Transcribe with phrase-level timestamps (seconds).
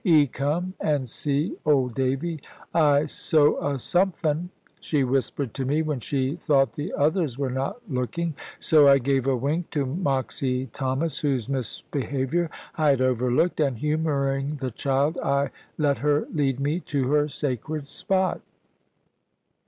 [0.03, 2.39] "'E come and see, old Davy.
[2.73, 7.87] I sow 'a sompfin," she whispered to me, when she thought the others were not
[7.87, 13.77] looking, so I gave a wink to Moxy Thomas, whose misbehaviour I had overlooked, and
[13.77, 18.41] humouring the child I let her lead me to her sacred spot.